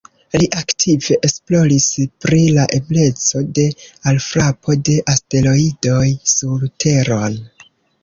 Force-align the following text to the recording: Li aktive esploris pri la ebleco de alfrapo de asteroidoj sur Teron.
Li 0.41 0.45
aktive 0.59 1.17
esploris 1.29 1.85
pri 2.25 2.39
la 2.57 2.65
ebleco 2.79 3.43
de 3.61 3.67
alfrapo 4.15 4.81
de 4.91 4.99
asteroidoj 5.17 6.05
sur 6.37 6.69
Teron. 6.87 7.43